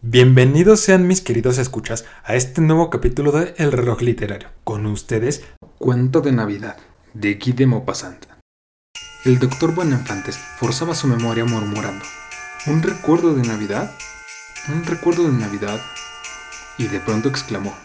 Bienvenidos 0.00 0.78
sean 0.78 1.08
mis 1.08 1.20
queridos 1.20 1.58
escuchas 1.58 2.04
a 2.22 2.36
este 2.36 2.60
nuevo 2.60 2.88
capítulo 2.88 3.32
de 3.32 3.54
El 3.58 3.72
reloj 3.72 4.00
literario. 4.02 4.48
Con 4.62 4.86
ustedes, 4.86 5.42
Cuento 5.78 6.20
de 6.20 6.30
Navidad, 6.30 6.76
de 7.14 7.34
Guy 7.34 7.52
de 7.52 7.66
Maupassant. 7.66 8.24
El 9.24 9.40
doctor 9.40 9.74
Buenafantes 9.74 10.36
forzaba 10.36 10.94
su 10.94 11.08
memoria 11.08 11.44
murmurando. 11.44 12.04
¿Un 12.68 12.80
recuerdo 12.80 13.34
de 13.34 13.42
Navidad? 13.42 13.92
¿Un 14.68 14.84
recuerdo 14.84 15.24
de 15.24 15.36
Navidad? 15.36 15.80
Y 16.78 16.86
de 16.86 17.00
pronto 17.00 17.28
exclamó. 17.28 17.76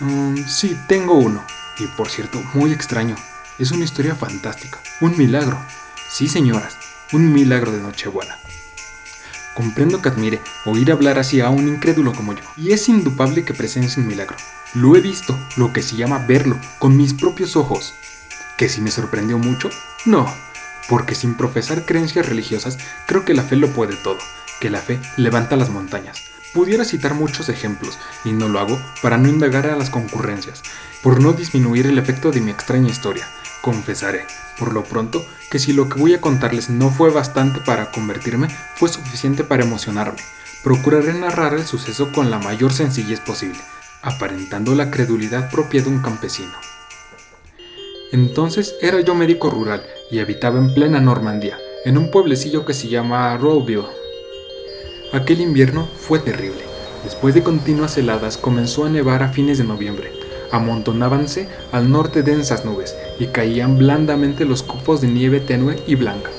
"Mm, 0.00 0.36
sí, 0.48 0.76
tengo 0.88 1.14
uno. 1.14 1.44
Y 1.78 1.86
por 1.96 2.08
cierto, 2.08 2.42
muy 2.54 2.72
extraño. 2.72 3.14
Es 3.60 3.70
una 3.70 3.84
historia 3.84 4.16
fantástica. 4.16 4.80
Un 5.00 5.16
milagro. 5.16 5.56
Sí, 6.10 6.26
señoras, 6.26 6.76
un 7.12 7.32
milagro 7.32 7.70
de 7.70 7.80
Nochebuena. 7.80 8.36
Comprendo 9.54 10.00
que 10.00 10.08
admire 10.08 10.40
oír 10.64 10.92
hablar 10.92 11.18
así 11.18 11.40
a 11.40 11.50
un 11.50 11.68
incrédulo 11.68 12.12
como 12.12 12.32
yo, 12.32 12.42
y 12.56 12.72
es 12.72 12.88
indubable 12.88 13.44
que 13.44 13.54
presencie 13.54 14.02
un 14.02 14.08
milagro. 14.08 14.36
Lo 14.74 14.96
he 14.96 15.00
visto, 15.00 15.38
lo 15.56 15.72
que 15.72 15.82
se 15.82 15.96
llama 15.96 16.24
verlo, 16.26 16.56
con 16.78 16.96
mis 16.96 17.14
propios 17.14 17.56
ojos. 17.56 17.94
¿Que 18.56 18.68
si 18.68 18.80
me 18.80 18.90
sorprendió 18.90 19.38
mucho? 19.38 19.70
No, 20.04 20.32
porque 20.88 21.14
sin 21.14 21.34
profesar 21.34 21.84
creencias 21.84 22.28
religiosas, 22.28 22.78
creo 23.06 23.24
que 23.24 23.34
la 23.34 23.42
fe 23.42 23.56
lo 23.56 23.68
puede 23.68 23.96
todo, 23.96 24.18
que 24.60 24.70
la 24.70 24.80
fe 24.80 25.00
levanta 25.16 25.56
las 25.56 25.70
montañas. 25.70 26.29
Pudiera 26.52 26.84
citar 26.84 27.14
muchos 27.14 27.48
ejemplos, 27.48 27.98
y 28.24 28.32
no 28.32 28.48
lo 28.48 28.58
hago 28.58 28.80
para 29.02 29.16
no 29.16 29.28
indagar 29.28 29.66
a 29.66 29.76
las 29.76 29.90
concurrencias, 29.90 30.62
por 31.02 31.20
no 31.20 31.32
disminuir 31.32 31.86
el 31.86 31.98
efecto 31.98 32.32
de 32.32 32.40
mi 32.40 32.50
extraña 32.50 32.88
historia. 32.90 33.26
Confesaré, 33.62 34.24
por 34.58 34.72
lo 34.72 34.82
pronto, 34.84 35.24
que 35.50 35.58
si 35.58 35.72
lo 35.72 35.88
que 35.88 36.00
voy 36.00 36.14
a 36.14 36.20
contarles 36.20 36.68
no 36.68 36.90
fue 36.90 37.10
bastante 37.10 37.60
para 37.60 37.92
convertirme, 37.92 38.48
fue 38.76 38.88
suficiente 38.88 39.44
para 39.44 39.64
emocionarme. 39.64 40.20
Procuraré 40.64 41.14
narrar 41.14 41.54
el 41.54 41.64
suceso 41.64 42.12
con 42.12 42.30
la 42.30 42.38
mayor 42.38 42.72
sencillez 42.72 43.20
posible, 43.20 43.58
aparentando 44.02 44.74
la 44.74 44.90
credulidad 44.90 45.50
propia 45.50 45.82
de 45.82 45.88
un 45.88 46.02
campesino. 46.02 46.52
Entonces 48.12 48.74
era 48.80 49.00
yo 49.00 49.14
médico 49.14 49.50
rural 49.50 49.84
y 50.10 50.18
habitaba 50.18 50.58
en 50.58 50.74
plena 50.74 51.00
Normandía, 51.00 51.58
en 51.84 51.96
un 51.96 52.10
pueblecillo 52.10 52.64
que 52.64 52.74
se 52.74 52.88
llama 52.88 53.36
Rollville. 53.36 53.99
Aquel 55.12 55.40
invierno 55.40 55.88
fue 55.98 56.20
terrible. 56.20 56.62
Después 57.02 57.34
de 57.34 57.42
continuas 57.42 57.98
heladas 57.98 58.36
comenzó 58.36 58.84
a 58.84 58.88
nevar 58.88 59.24
a 59.24 59.30
fines 59.30 59.58
de 59.58 59.64
noviembre. 59.64 60.12
Amontonábanse 60.52 61.48
al 61.72 61.90
norte 61.90 62.22
densas 62.22 62.64
nubes 62.64 62.94
y 63.18 63.26
caían 63.26 63.76
blandamente 63.76 64.44
los 64.44 64.62
copos 64.62 65.00
de 65.00 65.08
nieve 65.08 65.40
tenue 65.40 65.82
y 65.88 65.96
blanca. 65.96 66.30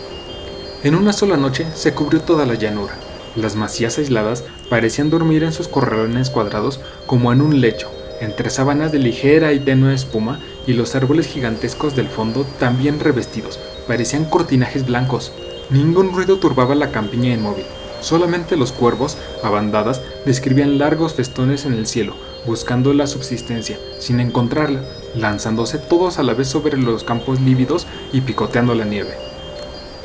En 0.83 0.95
una 0.95 1.11
sola 1.11 1.36
noche 1.36 1.66
se 1.75 1.94
cubrió 1.94 2.22
toda 2.22 2.45
la 2.45 2.55
llanura. 2.55 2.94
Las 3.36 3.58
masías 3.58 3.97
aisladas 3.97 4.45
parecían 4.69 5.09
dormir 5.09 5.44
en 5.44 5.52
sus 5.52 5.67
corralones 5.67 6.30
cuadrados 6.30 6.80
como 7.08 7.33
en 7.33 7.42
un 7.42 7.59
lecho, 7.59 7.92
entre 8.22 8.49
sábanas 8.49 8.94
de 8.94 8.99
ligera 8.99 9.52
y 9.52 9.59
tenue 9.59 9.94
espuma, 9.94 10.39
y 10.66 10.73
los 10.73 10.95
árboles 10.95 11.27
gigantescos 11.27 11.95
del 11.97 12.08
fondo, 12.08 12.45
también 12.58 13.02
revestidos, 13.02 13.59
parecían 13.86 14.23
cortinajes 14.23 14.86
blancos. 14.86 15.33
Ningún 15.69 16.14
ruido 16.14 16.38
turbaba 16.38 16.73
la 16.73 16.92
campiña 16.92 17.33
inmóvil. 17.33 17.66
Solamente 18.02 18.57
los 18.57 18.71
cuervos, 18.71 19.17
a 19.44 19.49
bandadas, 19.49 20.02
describían 20.25 20.80
largos 20.80 21.13
festones 21.13 21.66
en 21.66 21.73
el 21.73 21.85
cielo, 21.85 22.16
buscando 22.45 22.93
la 22.93 23.05
subsistencia, 23.05 23.77
sin 23.99 24.19
encontrarla, 24.19 24.81
lanzándose 25.16 25.77
todos 25.77 26.17
a 26.17 26.23
la 26.23 26.33
vez 26.33 26.47
sobre 26.47 26.77
los 26.77 27.03
campos 27.03 27.39
lívidos 27.39 27.85
y 28.11 28.21
picoteando 28.21 28.73
la 28.73 28.85
nieve. 28.85 29.13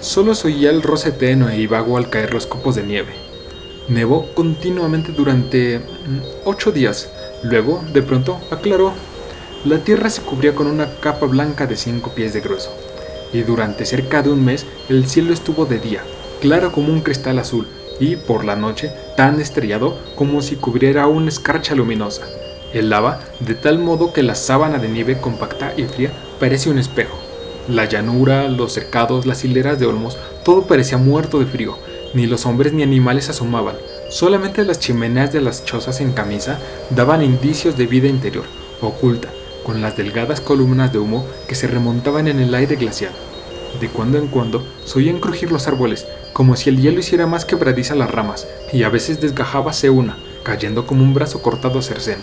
Solo 0.01 0.35
se 0.35 0.49
oía 0.49 0.71
el 0.71 0.83
roce 0.83 1.11
tenue 1.11 1.57
y 1.57 1.67
vago 1.67 1.97
al 1.97 2.11
caer 2.11 2.35
los 2.35 2.47
copos 2.47 2.75
de 2.75 2.83
nieve. 2.83 3.15
Nevó 3.89 4.27
continuamente 4.35 5.13
durante 5.13 5.79
mm, 5.79 6.19
ocho 6.45 6.73
días. 6.73 7.09
Luego, 7.43 7.83
de 7.93 8.03
pronto, 8.03 8.39
aclaró. 8.51 8.93
La 9.65 9.79
tierra 9.79 10.11
se 10.11 10.23
cubría 10.23 10.55
con 10.55 10.67
una 10.67 10.89
capa 11.01 11.27
blanca 11.27 11.67
de 11.67 11.77
cinco 11.77 12.15
pies 12.15 12.35
de 12.35 12.41
grueso. 12.41 12.73
Y 13.33 13.43
durante 13.43 13.87
cerca 13.87 14.23
de 14.23 14.31
un 14.31 14.45
mes 14.45 14.67
el 14.89 15.09
cielo 15.09 15.33
estuvo 15.33 15.65
de 15.67 15.79
día, 15.79 16.03
claro 16.41 16.73
como 16.73 16.93
un 16.93 17.01
cristal 17.01 17.39
azul, 17.39 17.67
y 17.99 18.17
por 18.17 18.45
la 18.45 18.57
noche 18.57 18.91
tan 19.17 19.41
estrellado 19.41 19.99
como 20.15 20.43
si 20.43 20.57
cubriera 20.57 21.07
una 21.07 21.29
escarcha 21.29 21.75
luminosa. 21.75 22.23
Helaba 22.73 23.21
de 23.41 23.55
tal 23.55 23.79
modo 23.79 24.13
que 24.13 24.23
la 24.23 24.35
sábana 24.35 24.79
de 24.79 24.89
nieve 24.89 25.19
compacta 25.21 25.73
y 25.77 25.85
fría 25.85 26.13
parecía 26.39 26.73
un 26.73 26.79
espejo. 26.79 27.17
La 27.69 27.87
llanura, 27.87 28.49
los 28.49 28.73
cercados, 28.73 29.27
las 29.27 29.45
hileras 29.45 29.79
de 29.79 29.87
olmos, 29.87 30.19
todo 30.45 30.67
parecía 30.67 30.99
muerto 30.99 31.39
de 31.39 31.47
frío. 31.47 31.79
Ni 32.15 32.27
los 32.27 32.47
hombres 32.47 32.73
ni 32.73 32.83
animales 32.83 33.29
asomaban. 33.29 33.77
Solamente 34.09 34.65
las 34.65 34.79
chimeneas 34.79 35.33
de 35.33 35.41
las 35.41 35.65
chozas 35.65 36.01
en 36.01 36.13
camisa 36.13 36.59
daban 36.91 37.23
indicios 37.23 37.77
de 37.77 37.87
vida 37.87 38.07
interior, 38.07 38.45
oculta, 38.81 39.29
con 39.65 39.83
las 39.83 39.97
delgadas 39.97 40.41
columnas 40.41 40.93
de 40.93 41.01
humo 41.01 41.27
que 41.49 41.57
se 41.57 41.67
remontaban 41.67 42.29
en 42.29 42.39
el 42.39 42.55
aire 42.55 42.77
glacial. 42.77 43.13
De 43.81 43.89
cuando 43.89 44.17
en 44.17 44.29
cuando 44.29 44.63
se 44.85 44.99
oían 44.99 45.21
crujir 45.21 45.53
los 45.53 45.69
árboles, 45.69 46.07
como 46.33 46.57
si 46.57 46.71
el 46.71 46.81
hielo 46.81 47.01
hiciera 47.01 47.27
más 47.27 47.45
quebradiza 47.45 47.95
las 47.95 48.11
ramas, 48.11 48.47
y 48.73 48.85
a 48.85 48.89
veces 48.89 49.21
desgajábase 49.21 49.91
una, 49.91 50.17
cayendo 50.45 50.87
como 50.87 51.03
un 51.03 51.13
brazo 51.13 51.43
cortado 51.43 51.79
a 51.79 51.83
cercén. 51.83 52.19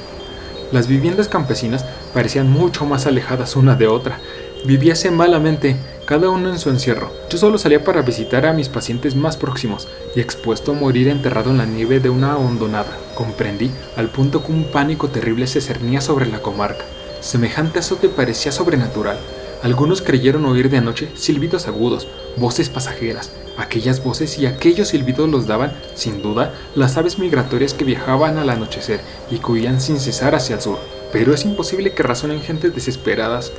Las 0.71 0.87
viviendas 0.87 1.27
campesinas 1.27 1.85
parecían 2.13 2.49
mucho 2.49 2.85
más 2.85 3.05
alejadas 3.05 3.55
una 3.55 3.75
de 3.75 3.87
otra. 3.87 4.19
Vivíase 4.65 5.11
malamente, 5.11 5.75
cada 6.05 6.31
uno 6.31 6.49
en 6.49 6.57
su 6.57 6.71
encierro. 6.71 7.11
Yo 7.29 7.37
solo 7.37 7.59
salía 7.59 7.83
para 7.83 8.01
visitar 8.01 8.47
a 8.47 8.53
mis 8.53 8.69
pacientes 8.69 9.15
más 9.15 9.37
próximos 9.37 9.87
y 10.15 10.21
expuesto 10.21 10.71
a 10.71 10.75
morir 10.75 11.09
enterrado 11.09 11.51
en 11.51 11.59
la 11.59 11.65
nieve 11.65 11.99
de 11.99 12.09
una 12.09 12.37
hondonada. 12.37 12.97
Comprendí 13.13 13.69
al 13.95 14.09
punto 14.09 14.43
que 14.43 14.51
un 14.51 14.63
pánico 14.71 15.09
terrible 15.09 15.45
se 15.45 15.61
cernía 15.61 16.01
sobre 16.01 16.25
la 16.25 16.39
comarca. 16.39 16.85
Semejante 17.21 17.79
azote 17.79 18.09
parecía 18.09 18.51
sobrenatural. 18.51 19.17
Algunos 19.63 20.01
creyeron 20.01 20.45
oír 20.45 20.69
de 20.69 20.79
anoche 20.79 21.07
silbidos 21.15 21.69
agudos, 21.69 22.05
voces 22.35 22.67
pasajeras. 22.67 23.31
Aquellas 23.55 24.03
voces 24.03 24.37
y 24.37 24.45
aquellos 24.45 24.89
silbidos 24.89 25.29
los 25.29 25.47
daban, 25.47 25.71
sin 25.95 26.21
duda, 26.21 26.53
las 26.75 26.97
aves 26.97 27.17
migratorias 27.17 27.73
que 27.73 27.85
viajaban 27.85 28.37
al 28.37 28.49
anochecer 28.49 28.99
y 29.31 29.39
huían 29.41 29.79
sin 29.79 30.01
cesar 30.01 30.35
hacia 30.35 30.55
el 30.55 30.61
sur. 30.61 30.79
Pero 31.13 31.33
es 31.33 31.45
imposible 31.45 31.93
que 31.93 32.03
razonen 32.03 32.41
gentes 32.41 32.75
desesperadas. 32.75 33.53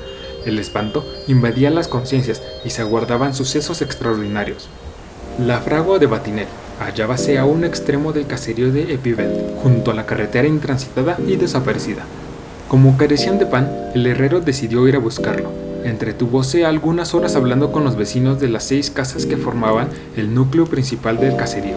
El 0.45 0.59
espanto 0.59 1.07
invadía 1.27 1.71
las 1.71 1.89
conciencias 1.89 2.43
y 2.67 2.69
se 2.69 2.83
aguardaban 2.83 3.35
sucesos 3.35 3.81
extraordinarios. 3.81 4.69
La 5.39 5.61
fragua 5.61 5.99
de 5.99 6.07
Batinet 6.07 6.49
hallábase 6.81 7.39
a 7.39 7.47
un 7.47 7.65
extremo 7.65 8.13
del 8.13 8.27
caserío 8.27 8.71
de 8.71 8.93
Epivet, 8.93 9.31
junto 9.63 9.91
a 9.91 9.95
la 9.95 10.05
carretera 10.05 10.47
intransitada 10.47 11.17
y 11.27 11.37
desaparecida. 11.37 12.05
Como 12.69 12.99
carecían 12.99 13.39
de 13.39 13.47
pan, 13.47 13.73
el 13.95 14.07
herrero 14.07 14.43
decidió 14.43 14.87
ir 14.87 14.97
a 14.97 14.99
buscarlo. 14.99 15.64
Entretúvose 15.85 16.65
algunas 16.65 17.13
horas 17.13 17.37
hablando 17.37 17.71
con 17.71 17.85
los 17.85 17.95
vecinos 17.95 18.41
de 18.41 18.49
las 18.49 18.65
seis 18.65 18.91
casas 18.91 19.27
que 19.27 19.37
formaban 19.37 19.89
el 20.17 20.35
núcleo 20.35 20.65
principal 20.65 21.21
del 21.21 21.37
caserío. 21.37 21.77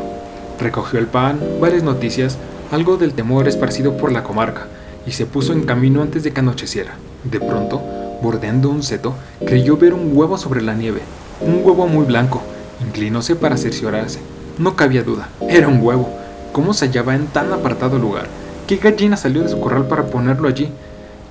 Recogió 0.57 0.97
el 0.97 1.07
pan, 1.07 1.41
varias 1.59 1.83
noticias, 1.83 2.37
algo 2.71 2.95
del 2.95 3.13
temor 3.13 3.49
esparcido 3.49 3.97
por 3.97 4.13
la 4.13 4.23
comarca, 4.23 4.67
y 5.05 5.11
se 5.11 5.25
puso 5.25 5.51
en 5.51 5.63
camino 5.63 6.01
antes 6.01 6.23
de 6.23 6.31
que 6.31 6.39
anocheciera. 6.39 6.95
De 7.25 7.41
pronto, 7.41 7.81
bordeando 8.21 8.69
un 8.69 8.81
seto, 8.81 9.13
creyó 9.45 9.75
ver 9.75 9.93
un 9.93 10.15
huevo 10.15 10.37
sobre 10.37 10.61
la 10.61 10.73
nieve, 10.73 11.01
un 11.41 11.61
huevo 11.63 11.85
muy 11.85 12.05
blanco. 12.05 12.41
Inclinóse 12.87 13.35
para 13.35 13.57
cerciorarse. 13.57 14.19
No 14.57 14.77
cabía 14.77 15.03
duda, 15.03 15.27
era 15.49 15.67
un 15.67 15.81
huevo. 15.81 16.09
¿Cómo 16.53 16.73
se 16.73 16.85
hallaba 16.87 17.13
en 17.13 17.27
tan 17.27 17.51
apartado 17.51 17.99
lugar? 17.99 18.27
¿Qué 18.67 18.77
gallina 18.77 19.17
salió 19.17 19.43
de 19.43 19.49
su 19.49 19.59
corral 19.59 19.87
para 19.87 20.05
ponerlo 20.05 20.47
allí? 20.47 20.69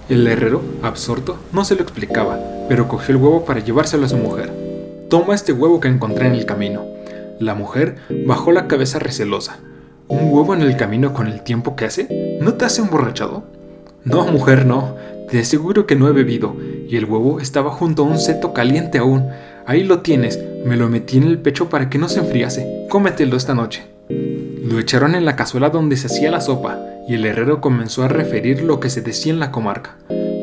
El 0.08 0.26
herrero, 0.26 0.62
absorto, 0.82 1.38
no 1.53 1.64
se 1.64 1.75
lo 1.75 1.82
explicaba, 1.82 2.38
pero 2.69 2.88
cogió 2.88 3.15
el 3.15 3.22
huevo 3.22 3.44
para 3.44 3.60
llevárselo 3.60 4.06
a 4.06 4.09
su 4.09 4.16
mujer. 4.16 4.50
Toma 5.09 5.34
este 5.34 5.53
huevo 5.53 5.81
que 5.81 5.88
encontré 5.88 6.27
en 6.27 6.34
el 6.34 6.47
camino. 6.47 6.84
La 7.38 7.54
mujer 7.54 7.97
bajó 8.27 8.53
la 8.53 8.66
cabeza 8.66 8.99
recelosa. 8.99 9.59
¿Un 10.09 10.32
huevo 10.32 10.54
en 10.54 10.62
el 10.62 10.76
camino 10.76 11.12
con 11.12 11.26
el 11.26 11.43
tiempo 11.43 11.76
que 11.76 11.85
hace? 11.85 12.38
¿No 12.40 12.55
te 12.55 12.64
has 12.64 12.79
emborrachado? 12.79 13.44
No, 14.05 14.25
mujer, 14.26 14.67
no. 14.67 14.94
Te 15.31 15.40
aseguro 15.40 15.87
que 15.87 15.96
no 15.96 16.08
he 16.08 16.12
bebido. 16.12 16.56
Y 16.88 16.96
el 16.96 17.05
huevo 17.05 17.40
estaba 17.40 17.70
junto 17.70 18.02
a 18.02 18.06
un 18.06 18.19
seto 18.19 18.52
caliente 18.52 18.99
aún. 18.99 19.29
Ahí 19.67 19.82
lo 19.82 20.00
tienes. 20.00 20.40
Me 20.64 20.76
lo 20.76 20.88
metí 20.88 21.19
en 21.19 21.25
el 21.25 21.38
pecho 21.38 21.69
para 21.69 21.90
que 21.90 21.99
no 21.99 22.08
se 22.08 22.20
enfriase. 22.20 22.87
Cómetelo 22.88 23.37
esta 23.37 23.55
noche. 23.55 23.85
Lo 24.08 24.79
echaron 24.79 25.14
en 25.14 25.25
la 25.25 25.37
cazuela 25.37 25.70
donde 25.70 25.96
se 25.96 26.06
hacía 26.06 26.31
la 26.31 26.40
sopa, 26.40 26.79
y 27.08 27.14
el 27.14 27.25
herrero 27.25 27.61
comenzó 27.61 28.02
a 28.02 28.08
referir 28.08 28.62
lo 28.62 28.81
que 28.81 28.90
se 28.90 29.00
decía 29.00 29.32
en 29.32 29.40
la 29.40 29.52
comarca. 29.52 29.96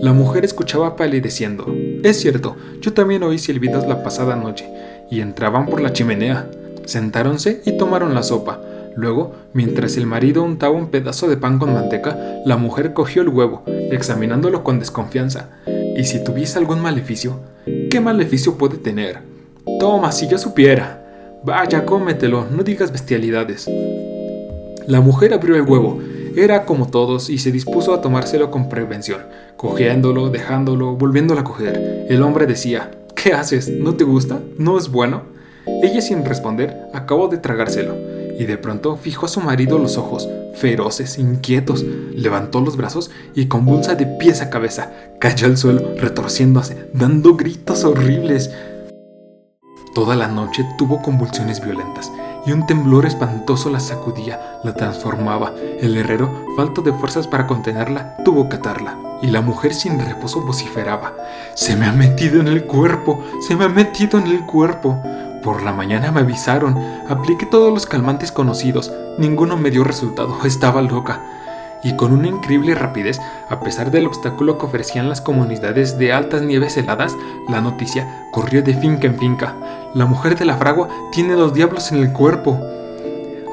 La 0.03 0.11
mujer 0.11 0.43
escuchaba 0.43 0.97
palideciendo. 0.97 1.73
Es 2.03 2.19
cierto, 2.19 2.57
yo 2.81 2.91
también 2.91 3.23
oí 3.23 3.39
silbidos 3.39 3.87
la 3.87 4.03
pasada 4.03 4.35
noche, 4.35 4.67
y 5.09 5.21
entraban 5.21 5.65
por 5.67 5.79
la 5.79 5.93
chimenea. 5.93 6.45
Sentáronse 6.83 7.61
y 7.65 7.77
tomaron 7.77 8.13
la 8.13 8.21
sopa. 8.21 8.59
Luego, 8.97 9.33
mientras 9.53 9.95
el 9.95 10.05
marido 10.05 10.43
untaba 10.43 10.75
un 10.75 10.87
pedazo 10.87 11.29
de 11.29 11.37
pan 11.37 11.57
con 11.57 11.73
manteca, 11.73 12.19
la 12.45 12.57
mujer 12.57 12.91
cogió 12.91 13.21
el 13.21 13.29
huevo, 13.29 13.63
examinándolo 13.65 14.61
con 14.61 14.77
desconfianza. 14.77 15.51
¿Y 15.95 16.03
si 16.03 16.21
tuviese 16.21 16.59
algún 16.59 16.81
maleficio? 16.81 17.39
¿Qué 17.89 18.01
maleficio 18.01 18.57
puede 18.57 18.75
tener? 18.75 19.19
Toma, 19.79 20.11
si 20.11 20.27
yo 20.27 20.37
supiera. 20.37 21.39
Vaya, 21.45 21.85
cómetelo, 21.85 22.45
no 22.51 22.63
digas 22.63 22.91
bestialidades. 22.91 23.69
La 24.85 24.99
mujer 24.99 25.33
abrió 25.33 25.55
el 25.55 25.61
huevo. 25.61 26.01
Era 26.35 26.65
como 26.65 26.87
todos 26.87 27.29
y 27.29 27.37
se 27.37 27.51
dispuso 27.51 27.93
a 27.93 28.01
tomárselo 28.01 28.49
con 28.49 28.67
prevención, 28.67 29.21
cogiéndolo, 29.55 30.29
dejándolo, 30.31 30.95
volviéndolo 30.95 31.41
a 31.41 31.43
coger. 31.43 32.07
El 32.09 32.23
hombre 32.23 32.47
decía, 32.47 32.89
¿qué 33.13 33.33
haces? 33.33 33.69
¿No 33.69 33.93
te 33.93 34.03
gusta? 34.03 34.39
¿No 34.57 34.79
es 34.79 34.89
bueno? 34.89 35.23
Ella 35.83 36.01
sin 36.01 36.25
responder 36.25 36.75
acabó 36.91 37.27
de 37.27 37.37
tragárselo, 37.37 37.95
y 38.39 38.45
de 38.45 38.57
pronto 38.57 38.97
fijó 38.97 39.27
a 39.27 39.29
su 39.29 39.41
marido 39.41 39.77
los 39.77 39.97
ojos, 39.97 40.27
feroces, 40.55 41.19
inquietos, 41.19 41.83
levantó 41.83 42.61
los 42.61 42.77
brazos 42.77 43.11
y 43.35 43.45
convulsa 43.45 43.93
de 43.93 44.07
pies 44.07 44.41
a 44.41 44.49
cabeza, 44.49 44.91
cayó 45.19 45.45
al 45.45 45.57
suelo, 45.57 45.93
retorciéndose, 45.97 46.89
dando 46.93 47.35
gritos 47.35 47.83
horribles. 47.83 48.49
Toda 49.93 50.15
la 50.15 50.27
noche 50.27 50.65
tuvo 50.79 50.99
convulsiones 51.03 51.63
violentas 51.63 52.11
y 52.45 52.51
un 52.51 52.65
temblor 52.65 53.05
espantoso 53.05 53.69
la 53.69 53.79
sacudía, 53.79 54.59
la 54.63 54.73
transformaba. 54.73 55.53
El 55.79 55.97
herrero, 55.97 56.45
falto 56.55 56.81
de 56.81 56.93
fuerzas 56.93 57.27
para 57.27 57.47
contenerla, 57.47 58.17
tuvo 58.25 58.49
que 58.49 58.57
atarla. 58.57 58.97
Y 59.21 59.27
la 59.27 59.41
mujer 59.41 59.73
sin 59.73 59.99
reposo 59.99 60.41
vociferaba, 60.41 61.13
Se 61.53 61.75
me 61.75 61.85
ha 61.85 61.91
metido 61.93 62.41
en 62.41 62.47
el 62.47 62.65
cuerpo, 62.65 63.23
se 63.47 63.55
me 63.55 63.65
ha 63.65 63.69
metido 63.69 64.19
en 64.19 64.27
el 64.27 64.45
cuerpo. 64.45 65.01
Por 65.43 65.63
la 65.63 65.73
mañana 65.73 66.11
me 66.11 66.21
avisaron, 66.21 66.77
apliqué 67.09 67.45
todos 67.45 67.73
los 67.73 67.85
calmantes 67.85 68.31
conocidos, 68.31 68.91
ninguno 69.17 69.57
me 69.57 69.71
dio 69.71 69.83
resultado, 69.83 70.37
estaba 70.45 70.81
loca. 70.81 71.21
Y 71.83 71.97
con 71.97 72.13
una 72.13 72.29
increíble 72.29 72.75
rapidez, 72.75 73.19
a 73.49 73.59
pesar 73.59 73.91
del 73.91 74.07
obstáculo 74.07 74.57
que 74.57 74.65
ofrecían 74.65 75.09
las 75.09 75.19
comunidades 75.19 75.97
de 75.97 76.13
altas 76.13 76.41
nieves 76.41 76.77
heladas, 76.77 77.15
la 77.49 77.59
noticia 77.59 78.27
corrió 78.31 78.63
de 78.63 78.73
finca 78.73 79.05
en 79.05 79.19
finca. 79.19 79.55
La 79.93 80.05
mujer 80.05 80.37
de 80.37 80.45
la 80.45 80.55
fragua 80.55 80.87
tiene 81.11 81.35
los 81.35 81.53
diablos 81.53 81.91
en 81.91 81.99
el 81.99 82.13
cuerpo. 82.13 82.57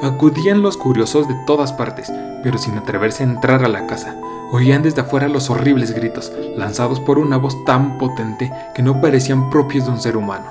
Acudían 0.02 0.62
los 0.62 0.76
curiosos 0.76 1.26
de 1.26 1.34
todas 1.44 1.72
partes, 1.72 2.10
pero 2.44 2.56
sin 2.56 2.78
atreverse 2.78 3.24
a 3.24 3.26
entrar 3.26 3.64
a 3.64 3.68
la 3.68 3.86
casa. 3.88 4.14
Oían 4.52 4.82
desde 4.82 5.00
afuera 5.00 5.28
los 5.28 5.50
horribles 5.50 5.92
gritos, 5.92 6.32
lanzados 6.56 7.00
por 7.00 7.18
una 7.18 7.36
voz 7.36 7.64
tan 7.64 7.98
potente 7.98 8.50
que 8.74 8.82
no 8.82 9.00
parecían 9.00 9.50
propios 9.50 9.86
de 9.86 9.90
un 9.90 10.00
ser 10.00 10.16
humano. 10.16 10.46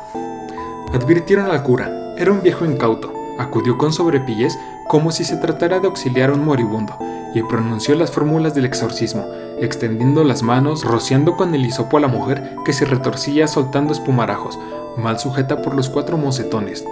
Advirtieron 0.94 1.50
al 1.50 1.64
cura. 1.64 1.92
Era 2.18 2.31
un 2.31 2.42
viejo 2.42 2.66
incauto. 2.66 3.14
Acudió 3.38 3.78
con 3.78 3.94
sobrepillez 3.94 4.58
como 4.88 5.12
si 5.12 5.24
se 5.24 5.38
tratara 5.38 5.80
de 5.80 5.88
auxiliar 5.88 6.30
a 6.30 6.34
un 6.34 6.44
moribundo 6.44 6.98
y 7.34 7.44
pronunció 7.44 7.96
las 7.96 8.12
fórmulas 8.12 8.56
del 8.56 8.66
exorcismo, 8.66 9.26
extendiendo 9.60 10.24
las 10.24 10.44
manos, 10.44 10.84
rociando 10.84 11.36
con 11.36 11.54
el 11.56 11.66
hisopo 11.66 11.98
a 11.98 12.00
la 12.02 12.08
mujer 12.08 12.56
que 12.66 12.74
se 12.74 12.86
retorcía 12.86 13.48
soltando 13.48 13.94
espumarajos, 13.94 14.58
mal 14.98 15.20
sujeta 15.20 15.62
por 15.62 15.76
los 15.76 15.90
cuatro 15.90 16.18
mocetones. 16.18 16.86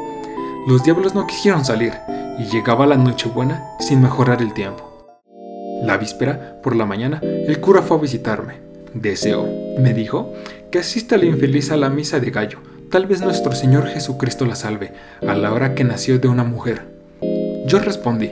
Los 0.68 0.84
diablos 0.84 1.16
no 1.16 1.28
quisieron 1.28 1.66
salir 1.66 1.94
y 2.40 2.46
llegaba 2.46 2.86
la 2.86 2.98
Nochebuena 2.98 3.64
sin 3.80 4.02
mejorar 4.02 4.42
el 4.42 4.54
tiempo. 4.54 5.08
La 5.84 5.98
víspera, 5.98 6.60
por 6.62 6.76
la 6.76 6.86
mañana, 6.86 7.20
el 7.22 7.60
cura 7.60 7.82
fue 7.82 7.98
a 7.98 8.02
visitarme. 8.02 8.56
Deseo, 8.94 9.48
me 9.80 9.94
dijo, 9.94 10.34
que 10.72 10.80
asista 10.80 11.18
la 11.18 11.26
infeliz 11.26 11.72
a 11.72 11.78
la 11.78 11.90
misa 11.90 12.20
de 12.20 12.32
gallo, 12.32 12.60
Tal 12.90 13.06
vez 13.06 13.20
nuestro 13.20 13.52
Señor 13.54 13.86
Jesucristo 13.88 14.46
la 14.46 14.56
salve, 14.56 14.94
a 15.28 15.36
la 15.36 15.52
hora 15.52 15.76
que 15.76 15.84
nació 15.84 16.20
de 16.20 16.30
una 16.30 16.46
mujer. 16.46 16.84
Yo 17.66 17.80
respondí, 17.80 18.32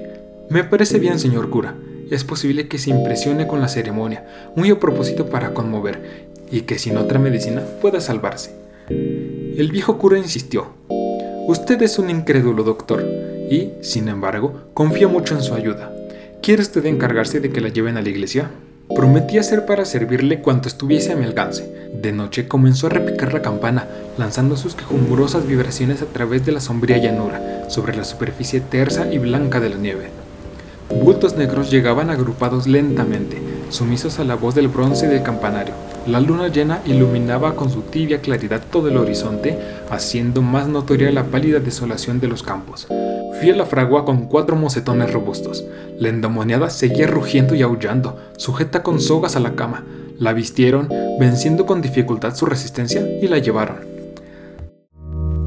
me 0.49 0.63
parece 0.63 0.97
bien, 0.97 1.19
señor 1.19 1.49
cura. 1.49 1.75
Es 2.11 2.23
posible 2.23 2.67
que 2.67 2.77
se 2.77 2.91
impresione 2.91 3.47
con 3.47 3.61
la 3.61 3.67
ceremonia, 3.67 4.25
muy 4.55 4.69
a 4.69 4.79
propósito 4.79 5.27
para 5.27 5.53
conmover, 5.53 6.27
y 6.51 6.61
que 6.61 6.77
sin 6.77 6.97
otra 6.97 7.17
medicina 7.17 7.63
pueda 7.81 7.99
salvarse. 7.99 8.51
El 8.89 9.71
viejo 9.71 9.97
cura 9.97 10.17
insistió, 10.17 10.67
Usted 11.47 11.81
es 11.81 11.99
un 11.99 12.09
incrédulo, 12.09 12.63
doctor, 12.63 13.03
y, 13.49 13.71
sin 13.81 14.07
embargo, 14.07 14.61
confío 14.73 15.09
mucho 15.09 15.35
en 15.35 15.43
su 15.43 15.53
ayuda. 15.53 15.91
¿Quiere 16.41 16.61
usted 16.61 16.85
encargarse 16.85 17.39
de 17.39 17.51
que 17.51 17.61
la 17.61 17.69
lleven 17.69 17.97
a 17.97 18.01
la 18.01 18.09
iglesia? 18.09 18.51
Prometí 18.95 19.37
hacer 19.37 19.65
para 19.65 19.85
servirle 19.85 20.41
cuanto 20.41 20.67
estuviese 20.67 21.11
a 21.11 21.15
mi 21.15 21.25
alcance. 21.25 21.67
De 21.93 22.11
noche 22.11 22.47
comenzó 22.47 22.87
a 22.87 22.91
repicar 22.91 23.33
la 23.33 23.41
campana, 23.41 23.87
lanzando 24.17 24.57
sus 24.57 24.75
quejumbrosas 24.75 25.47
vibraciones 25.47 26.01
a 26.01 26.05
través 26.05 26.45
de 26.45 26.51
la 26.51 26.61
sombría 26.61 26.97
llanura, 26.97 27.65
sobre 27.67 27.95
la 27.95 28.03
superficie 28.03 28.59
tersa 28.59 29.11
y 29.11 29.17
blanca 29.17 29.59
de 29.59 29.69
la 29.69 29.77
nieve. 29.77 30.24
Bultos 30.89 31.35
negros 31.35 31.71
llegaban 31.71 32.11
agrupados 32.11 32.67
lentamente, 32.67 33.41
sumisos 33.69 34.19
a 34.19 34.23
la 34.23 34.35
voz 34.35 34.53
del 34.53 34.67
bronce 34.67 35.07
del 35.07 35.23
campanario. 35.23 35.73
La 36.05 36.19
luna 36.19 36.47
llena 36.47 36.81
iluminaba 36.85 37.55
con 37.55 37.71
su 37.71 37.81
tibia 37.81 38.21
claridad 38.21 38.61
todo 38.71 38.89
el 38.89 38.97
horizonte, 38.97 39.57
haciendo 39.89 40.43
más 40.43 40.67
notoria 40.67 41.11
la 41.11 41.23
pálida 41.23 41.59
desolación 41.59 42.19
de 42.19 42.27
los 42.27 42.43
campos. 42.43 42.87
Fui 43.39 43.49
a 43.49 43.55
la 43.55 43.65
fragua 43.65 44.05
con 44.05 44.27
cuatro 44.27 44.55
mocetones 44.55 45.11
robustos. 45.11 45.65
La 45.97 46.09
endemoniada 46.09 46.69
seguía 46.69 47.07
rugiendo 47.07 47.55
y 47.55 47.63
aullando, 47.63 48.19
sujeta 48.37 48.83
con 48.83 49.01
sogas 49.01 49.35
a 49.35 49.39
la 49.39 49.55
cama. 49.55 49.83
La 50.19 50.33
vistieron, 50.33 50.87
venciendo 51.19 51.65
con 51.65 51.81
dificultad 51.81 52.35
su 52.35 52.45
resistencia, 52.45 53.01
y 53.21 53.27
la 53.27 53.39
llevaron. 53.39 53.94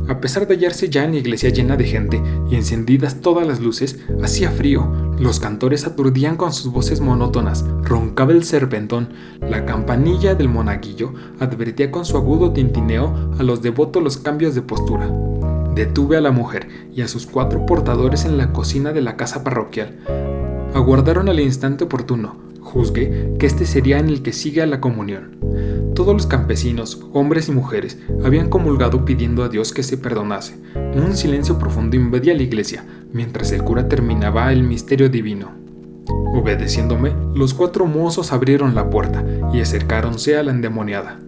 A 0.08 0.20
pesar 0.20 0.46
de 0.46 0.54
hallarse 0.54 0.88
ya 0.88 1.04
en 1.04 1.12
la 1.12 1.18
iglesia 1.18 1.50
llena 1.50 1.76
de 1.76 1.84
gente 1.84 2.22
y 2.50 2.56
encendidas 2.56 3.20
todas 3.20 3.46
las 3.46 3.60
luces, 3.60 3.98
hacía 4.22 4.50
frío. 4.50 4.90
Los 5.20 5.38
cantores 5.38 5.86
aturdían 5.86 6.36
con 6.36 6.54
sus 6.54 6.72
voces 6.72 7.02
monótonas, 7.02 7.66
roncaba 7.82 8.32
el 8.32 8.42
serpentón, 8.42 9.10
la 9.40 9.66
campanilla 9.66 10.34
del 10.34 10.48
monaguillo 10.48 11.12
advertía 11.40 11.90
con 11.90 12.06
su 12.06 12.16
agudo 12.16 12.52
tintineo 12.54 13.34
a 13.38 13.42
los 13.42 13.60
devotos 13.60 14.02
los 14.02 14.16
cambios 14.16 14.54
de 14.54 14.62
postura. 14.62 15.10
Detuve 15.74 16.16
a 16.16 16.22
la 16.22 16.30
mujer 16.30 16.68
y 16.90 17.02
a 17.02 17.08
sus 17.08 17.26
cuatro 17.26 17.66
portadores 17.66 18.24
en 18.24 18.38
la 18.38 18.50
cocina 18.50 18.92
de 18.92 19.02
la 19.02 19.16
casa 19.16 19.44
parroquial. 19.44 19.98
Aguardaron 20.72 21.28
al 21.28 21.38
instante 21.38 21.84
oportuno. 21.84 22.48
Juzgué 22.62 23.34
que 23.38 23.46
este 23.46 23.66
sería 23.66 23.98
en 23.98 24.08
el 24.08 24.22
que 24.22 24.32
sigue 24.32 24.62
a 24.62 24.66
la 24.66 24.80
comunión. 24.80 25.38
Todos 25.98 26.14
los 26.14 26.26
campesinos, 26.28 27.04
hombres 27.12 27.48
y 27.48 27.50
mujeres, 27.50 27.98
habían 28.22 28.48
comulgado 28.48 29.04
pidiendo 29.04 29.42
a 29.42 29.48
Dios 29.48 29.72
que 29.72 29.82
se 29.82 29.98
perdonase. 29.98 30.54
Un 30.94 31.16
silencio 31.16 31.58
profundo 31.58 31.96
invadía 31.96 32.34
la 32.34 32.44
iglesia, 32.44 32.84
mientras 33.12 33.50
el 33.50 33.64
cura 33.64 33.88
terminaba 33.88 34.52
el 34.52 34.62
misterio 34.62 35.08
divino. 35.08 35.50
Obedeciéndome, 36.06 37.12
los 37.34 37.52
cuatro 37.52 37.86
mozos 37.86 38.30
abrieron 38.32 38.76
la 38.76 38.88
puerta 38.88 39.24
y 39.52 39.60
acercáronse 39.60 40.36
a 40.36 40.44
la 40.44 40.52
endemoniada. 40.52 41.18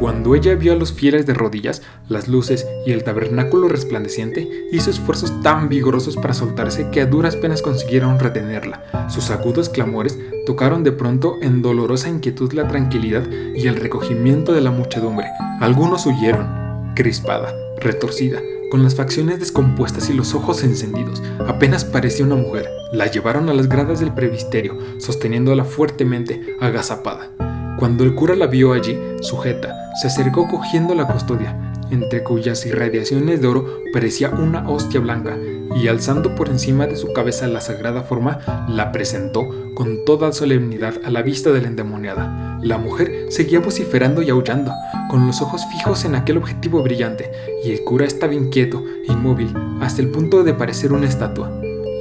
Cuando 0.00 0.34
ella 0.34 0.54
vio 0.54 0.72
a 0.72 0.76
los 0.76 0.94
fieles 0.94 1.26
de 1.26 1.34
rodillas, 1.34 1.82
las 2.08 2.26
luces 2.26 2.66
y 2.86 2.92
el 2.92 3.04
tabernáculo 3.04 3.68
resplandeciente, 3.68 4.48
hizo 4.72 4.88
esfuerzos 4.88 5.42
tan 5.42 5.68
vigorosos 5.68 6.16
para 6.16 6.32
soltarse 6.32 6.88
que 6.90 7.02
a 7.02 7.06
duras 7.06 7.36
penas 7.36 7.60
consiguieron 7.60 8.18
retenerla. 8.18 9.08
Sus 9.10 9.30
agudos 9.30 9.68
clamores 9.68 10.18
tocaron 10.46 10.84
de 10.84 10.92
pronto 10.92 11.36
en 11.42 11.60
dolorosa 11.60 12.08
inquietud 12.08 12.50
la 12.54 12.66
tranquilidad 12.66 13.28
y 13.54 13.66
el 13.66 13.76
recogimiento 13.76 14.54
de 14.54 14.62
la 14.62 14.70
muchedumbre. 14.70 15.26
Algunos 15.60 16.06
huyeron, 16.06 16.94
crispada, 16.94 17.54
retorcida, 17.78 18.40
con 18.70 18.82
las 18.82 18.94
facciones 18.94 19.38
descompuestas 19.38 20.08
y 20.08 20.14
los 20.14 20.34
ojos 20.34 20.64
encendidos. 20.64 21.22
Apenas 21.46 21.84
parecía 21.84 22.24
una 22.24 22.36
mujer. 22.36 22.70
La 22.94 23.08
llevaron 23.08 23.50
a 23.50 23.54
las 23.54 23.68
gradas 23.68 24.00
del 24.00 24.14
previsterio, 24.14 24.78
sosteniéndola 24.96 25.64
fuertemente, 25.64 26.56
agazapada. 26.58 27.49
Cuando 27.80 28.04
el 28.04 28.14
cura 28.14 28.36
la 28.36 28.46
vio 28.46 28.74
allí, 28.74 28.98
sujeta, 29.22 29.74
se 29.98 30.08
acercó 30.08 30.46
cogiendo 30.46 30.94
la 30.94 31.06
custodia, 31.06 31.56
entre 31.90 32.22
cuyas 32.22 32.66
irradiaciones 32.66 33.40
de 33.40 33.48
oro 33.48 33.80
parecía 33.90 34.28
una 34.28 34.68
hostia 34.68 35.00
blanca, 35.00 35.38
y 35.74 35.88
alzando 35.88 36.34
por 36.34 36.50
encima 36.50 36.86
de 36.86 36.96
su 36.96 37.14
cabeza 37.14 37.46
la 37.46 37.62
sagrada 37.62 38.02
forma, 38.02 38.66
la 38.68 38.92
presentó 38.92 39.48
con 39.74 40.04
toda 40.04 40.30
solemnidad 40.32 40.96
a 41.04 41.10
la 41.10 41.22
vista 41.22 41.52
de 41.52 41.62
la 41.62 41.68
endemoniada. 41.68 42.58
La 42.62 42.76
mujer 42.76 43.28
seguía 43.30 43.60
vociferando 43.60 44.20
y 44.20 44.28
aullando, 44.28 44.72
con 45.08 45.26
los 45.26 45.40
ojos 45.40 45.62
fijos 45.72 46.04
en 46.04 46.16
aquel 46.16 46.36
objetivo 46.36 46.82
brillante, 46.82 47.32
y 47.64 47.70
el 47.70 47.82
cura 47.82 48.04
estaba 48.04 48.34
inquieto, 48.34 48.84
inmóvil, 49.08 49.54
hasta 49.80 50.02
el 50.02 50.10
punto 50.10 50.44
de 50.44 50.52
parecer 50.52 50.92
una 50.92 51.08
estatua. 51.08 51.50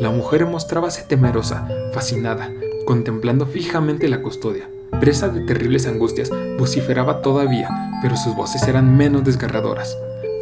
La 0.02 0.10
mujer 0.10 0.46
mostrábase 0.46 1.04
temerosa, 1.08 1.70
fascinada, 1.94 2.52
contemplando 2.86 3.46
fijamente 3.46 4.10
la 4.10 4.22
custodia. 4.22 4.68
Presa 5.00 5.30
de 5.30 5.42
terribles 5.42 5.88
angustias, 5.88 6.30
vociferaba 6.58 7.22
todavía, 7.22 7.70
pero 8.02 8.18
sus 8.18 8.36
voces 8.36 8.68
eran 8.68 8.98
menos 8.98 9.24
desgarradoras. 9.24 9.98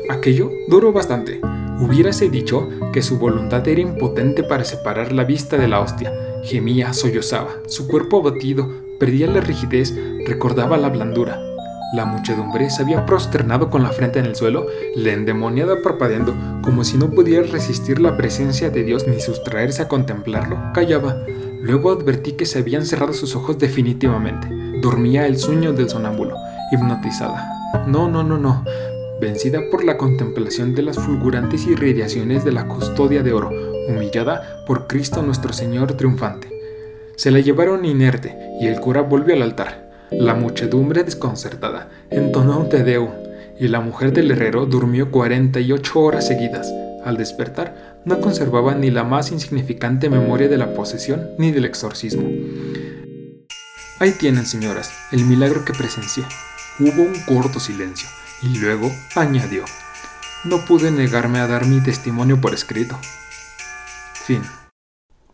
Aquello 0.09 0.49
duró 0.67 0.91
bastante. 0.91 1.39
Hubiérase 1.79 2.29
dicho 2.29 2.67
que 2.91 3.03
su 3.03 3.19
voluntad 3.19 3.67
era 3.67 3.81
impotente 3.81 4.43
para 4.43 4.63
separar 4.63 5.11
la 5.11 5.25
vista 5.25 5.57
de 5.57 5.67
la 5.67 5.79
hostia. 5.79 6.11
Gemía, 6.43 6.93
sollozaba, 6.93 7.49
su 7.67 7.87
cuerpo 7.87 8.19
abatido, 8.19 8.67
perdía 8.99 9.27
la 9.27 9.41
rigidez, 9.41 9.93
recordaba 10.25 10.77
la 10.77 10.89
blandura. 10.89 11.39
La 11.93 12.05
muchedumbre 12.05 12.69
se 12.69 12.81
había 12.81 13.05
prosternado 13.05 13.69
con 13.69 13.83
la 13.83 13.91
frente 13.91 14.19
en 14.19 14.25
el 14.25 14.35
suelo, 14.35 14.65
la 14.95 15.13
endemoniada 15.13 15.81
parpadeando, 15.83 16.35
como 16.61 16.83
si 16.83 16.97
no 16.97 17.11
pudiera 17.11 17.47
resistir 17.47 17.99
la 17.99 18.17
presencia 18.17 18.69
de 18.69 18.83
Dios 18.83 19.07
ni 19.07 19.21
sustraerse 19.21 19.83
a 19.83 19.87
contemplarlo, 19.87 20.57
callaba. 20.73 21.15
Luego 21.61 21.91
advertí 21.91 22.33
que 22.33 22.45
se 22.45 22.59
habían 22.59 22.85
cerrado 22.85 23.13
sus 23.13 23.35
ojos 23.35 23.57
definitivamente. 23.57 24.47
Dormía 24.81 25.25
el 25.25 25.37
sueño 25.37 25.73
del 25.73 25.89
sonámbulo, 25.89 26.35
hipnotizada. 26.71 27.51
No, 27.87 28.09
no, 28.09 28.23
no, 28.23 28.37
no. 28.37 28.63
Vencida 29.19 29.61
por 29.71 29.83
la 29.83 29.97
contemplación 29.97 30.75
de 30.75 30.83
las 30.83 30.97
fulgurantes 30.97 31.65
irradiaciones 31.65 32.45
de 32.45 32.51
la 32.51 32.67
custodia 32.67 33.23
de 33.23 33.33
oro, 33.33 33.51
humillada 33.89 34.63
por 34.67 34.87
Cristo 34.87 35.23
nuestro 35.23 35.53
Señor 35.53 35.93
triunfante. 35.93 36.49
Se 37.15 37.31
la 37.31 37.39
llevaron 37.39 37.85
inerte 37.85 38.37
y 38.61 38.67
el 38.67 38.79
cura 38.79 39.01
volvió 39.01 39.33
al 39.33 39.41
altar. 39.41 39.89
La 40.11 40.35
muchedumbre 40.35 41.03
desconcertada 41.03 41.89
entonó 42.11 42.59
un 42.59 42.69
tedeum 42.69 43.09
y 43.59 43.67
la 43.67 43.79
mujer 43.79 44.13
del 44.13 44.31
herrero 44.31 44.65
durmió 44.65 45.09
48 45.09 45.99
horas 45.99 46.27
seguidas. 46.27 46.71
Al 47.05 47.17
despertar, 47.17 48.01
no 48.05 48.19
conservaba 48.19 48.75
ni 48.75 48.91
la 48.91 49.03
más 49.03 49.31
insignificante 49.31 50.09
memoria 50.09 50.49
de 50.49 50.57
la 50.57 50.73
posesión 50.73 51.29
ni 51.37 51.51
del 51.51 51.65
exorcismo. 51.65 52.29
Ahí 53.99 54.11
tienen, 54.11 54.45
señoras, 54.45 54.91
el 55.11 55.23
milagro 55.25 55.65
que 55.65 55.73
presencié. 55.73 56.23
Hubo 56.79 57.01
un 57.01 57.15
corto 57.25 57.59
silencio 57.59 58.07
y 58.43 58.59
luego 58.59 58.91
añadió, 59.15 59.63
no 60.43 60.63
pude 60.65 60.91
negarme 60.91 61.39
a 61.39 61.47
dar 61.47 61.65
mi 61.65 61.81
testimonio 61.81 62.39
por 62.39 62.53
escrito. 62.53 62.97
Fin. 64.13 64.43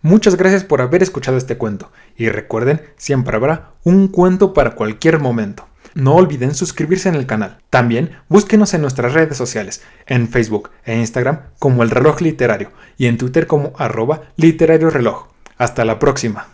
Muchas 0.02 0.36
gracias 0.36 0.64
por 0.64 0.82
haber 0.82 1.04
escuchado 1.04 1.38
este 1.38 1.58
cuento 1.58 1.92
y 2.16 2.30
recuerden, 2.30 2.82
siempre 2.98 3.36
habrá 3.36 3.74
un 3.84 4.08
cuento 4.08 4.54
para 4.54 4.76
cualquier 4.76 5.20
momento. 5.20 5.68
No 5.94 6.16
olviden 6.16 6.56
suscribirse 6.56 7.10
en 7.10 7.16
el 7.16 7.26
canal. 7.26 7.60
También 7.70 8.12
búsquenos 8.30 8.74
en 8.74 8.82
nuestras 8.82 9.14
redes 9.14 9.38
sociales, 9.38 9.82
en 10.08 10.28
Facebook 10.28 10.72
e 10.86 10.98
Instagram 10.98 11.42
como 11.60 11.84
El 11.84 11.92
Reloj 11.92 12.22
Literario 12.22 12.72
y 12.98 13.08
en 13.08 13.18
Twitter 13.18 13.48
como 13.48 13.74
arroba 13.78 14.24
literario 14.36 14.90
reloj. 14.90 15.28
Hasta 15.58 15.86
la 15.86 16.00
próxima. 16.00 16.48